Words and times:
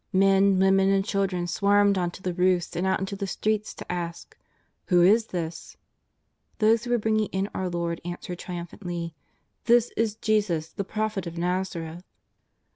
Men, 0.13 0.57
women 0.57 0.89
and 0.89 1.05
children 1.05 1.45
swarmed 1.45 1.95
on 1.95 2.09
to 2.09 2.23
the 2.23 2.33
roofs 2.33 2.75
and 2.75 2.87
out 2.87 2.99
into 2.99 3.15
the 3.15 3.27
streets 3.27 3.71
to 3.75 3.91
ask: 3.91 4.35
^' 4.37 4.39
Who 4.87 5.03
is 5.03 5.27
this?'' 5.27 5.77
Those 6.57 6.83
who 6.83 6.89
were 6.89 6.97
bringing 6.97 7.27
in 7.27 7.47
our 7.53 7.69
Lord 7.69 8.01
answered 8.03 8.39
tri 8.39 8.55
umphantly:" 8.55 9.13
This 9.65 9.91
is 9.95 10.15
Jesus, 10.15 10.69
the 10.69 10.83
Prophet 10.83 11.27
of 11.27 11.37
Nazareth." 11.37 12.03